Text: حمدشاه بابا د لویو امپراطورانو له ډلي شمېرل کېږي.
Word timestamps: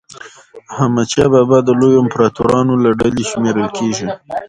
حمدشاه 0.75 1.27
بابا 1.33 1.57
د 1.63 1.69
لویو 1.79 2.03
امپراطورانو 2.03 2.73
له 2.83 2.89
ډلي 2.99 3.25
شمېرل 3.31 3.67
کېږي. 3.77 4.07